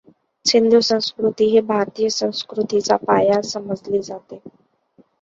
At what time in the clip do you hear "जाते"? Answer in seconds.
4.01-4.41